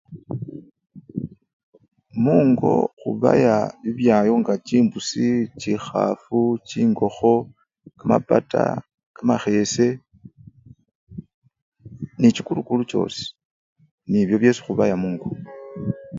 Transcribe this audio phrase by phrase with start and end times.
[2.23, 5.27] Mugo khubaya bibyayo nga chimbusi,
[5.59, 7.33] chikhafu, chingokho,
[7.99, 8.63] kamapata,
[9.15, 9.87] kamakhese
[12.19, 13.23] nechikulukulu chosi
[14.09, 15.27] nebyo byesi khubaya mungo.